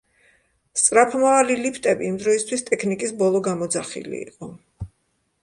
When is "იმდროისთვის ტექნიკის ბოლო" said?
2.13-3.43